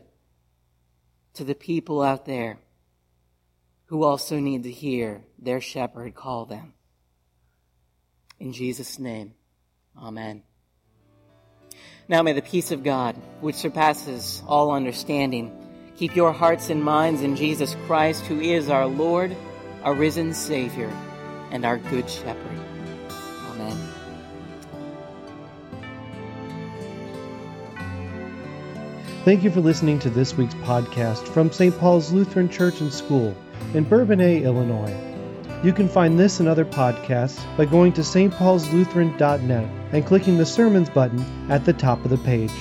to 1.33 1.43
the 1.43 1.55
people 1.55 2.01
out 2.01 2.25
there 2.25 2.59
who 3.85 4.03
also 4.03 4.39
need 4.39 4.63
to 4.63 4.71
hear 4.71 5.23
their 5.37 5.61
shepherd 5.61 6.13
call 6.13 6.45
them. 6.45 6.73
In 8.39 8.53
Jesus' 8.53 8.99
name, 8.99 9.33
amen. 9.97 10.43
Now 12.07 12.21
may 12.23 12.33
the 12.33 12.41
peace 12.41 12.71
of 12.71 12.83
God, 12.83 13.15
which 13.41 13.55
surpasses 13.55 14.41
all 14.47 14.71
understanding, 14.71 15.58
Keep 15.99 16.15
your 16.15 16.31
hearts 16.31 16.69
and 16.69 16.81
minds 16.81 17.21
in 17.23 17.35
Jesus 17.35 17.75
Christ, 17.85 18.25
who 18.25 18.39
is 18.39 18.69
our 18.69 18.87
Lord, 18.87 19.35
our 19.83 19.93
risen 19.93 20.33
Savior. 20.33 20.89
and 21.51 21.65
our 21.65 21.77
Good 21.77 22.09
Shepherd. 22.09 22.57
Amen. 23.49 23.77
Thank 29.25 29.43
you 29.43 29.51
for 29.51 29.59
listening 29.59 29.99
to 29.99 30.09
this 30.09 30.37
week's 30.37 30.53
podcast 30.53 31.27
from 31.27 31.51
St. 31.51 31.77
Paul's 31.77 32.13
Lutheran 32.13 32.47
Church 32.47 32.79
and 32.79 32.93
School 32.93 33.35
in 33.73 33.83
Bourbonnais, 33.83 34.43
Illinois. 34.43 34.95
You 35.65 35.73
can 35.73 35.89
find 35.89 36.17
this 36.17 36.39
and 36.39 36.47
other 36.47 36.65
podcasts 36.65 37.43
by 37.57 37.65
going 37.65 37.91
to 37.93 38.01
stpaulslutheran.net 38.01 39.69
and 39.91 40.05
clicking 40.05 40.37
the 40.37 40.45
Sermons 40.45 40.89
button 40.89 41.25
at 41.51 41.65
the 41.65 41.73
top 41.73 42.05
of 42.05 42.11
the 42.11 42.17
page. 42.19 42.53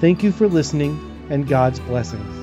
Thank 0.00 0.24
you 0.24 0.32
for 0.32 0.48
listening, 0.48 1.11
and 1.30 1.46
God's 1.46 1.80
blessings. 1.80 2.41